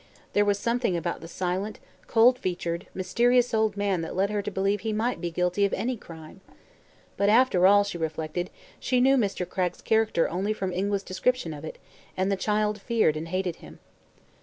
[0.33, 4.49] There was something about the silent, cold featured, mysterious old man that led her to
[4.49, 6.41] believe he might be guilty of any crime.
[7.17, 9.47] But, after all, she reflected, she knew Mr.
[9.47, 11.77] Cragg's character only from Ingua's description of it,
[12.17, 13.77] and the child feared and hated him.